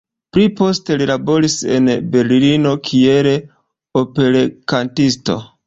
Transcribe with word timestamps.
Pli 0.35 0.43
poste 0.59 0.95
li 1.01 1.07
laboris 1.11 1.57
en 1.75 1.91
Berlino 2.17 2.73
kiel 2.89 3.31
operkantisto. 4.05 5.41